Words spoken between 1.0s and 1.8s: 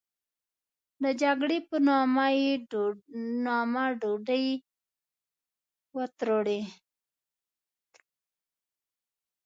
د جګړې په